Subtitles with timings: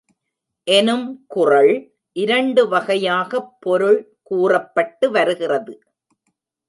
[0.67, 1.93] எனும் குறள்
[2.11, 5.79] இரண்டு வகையாகப் பொருள் கூறப்பட்டு வருகிறது.